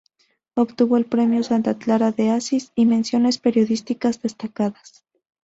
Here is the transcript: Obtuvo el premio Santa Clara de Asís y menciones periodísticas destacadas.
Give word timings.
Obtuvo 0.55 0.97
el 0.97 1.05
premio 1.05 1.43
Santa 1.43 1.77
Clara 1.77 2.11
de 2.11 2.31
Asís 2.31 2.71
y 2.73 2.87
menciones 2.87 3.37
periodísticas 3.37 4.19
destacadas. 4.23 5.05